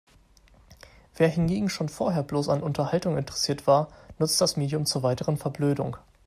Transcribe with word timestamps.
Wer 1.15 1.27
hingegen 1.27 1.69
schon 1.69 1.87
vorher 1.87 2.23
bloß 2.23 2.49
an 2.49 2.63
Unterhaltung 2.63 3.19
interessiert 3.19 3.67
war, 3.67 3.89
nutzt 4.17 4.41
das 4.41 4.57
Medium 4.57 4.87
zur 4.87 5.03
weiteren 5.03 5.37
Verblödung. 5.37 5.95